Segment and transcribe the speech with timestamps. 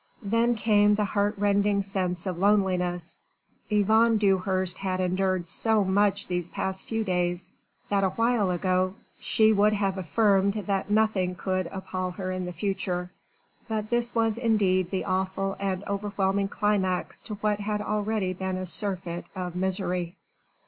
[0.23, 3.21] Then came the heartrending sense of loneliness.
[3.69, 7.51] Yvonne Dewhurst had endured so much these past few days
[7.89, 13.11] that awhile ago she would have affirmed that nothing could appal her in the future.
[13.67, 18.65] But this was indeed the awful and overwhelming climax to what had already been a
[18.65, 20.15] surfeit of misery.